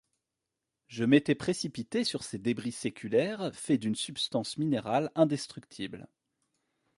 Je 0.87 1.03
m’étais 1.03 1.35
précipité 1.35 2.03
sur 2.03 2.23
ces 2.23 2.39
débris 2.39 2.71
séculaires 2.71 3.51
faits 3.53 3.81
d’une 3.81 3.93
substance 3.93 4.57
minérale 4.57 5.11
indestructible. 5.13 6.07